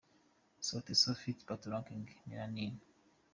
Sauti 0.67 0.95
Sol 0.95 1.13
Feat 1.15 1.45
Patoranking– 1.45 2.03
Melaning. 2.27 2.75